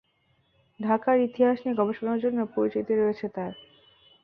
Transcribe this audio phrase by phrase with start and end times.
[0.79, 3.53] ঢাকার ইতিহাস নিয়ে গবেষণার জন্য পরিচিতি রয়েছে তার।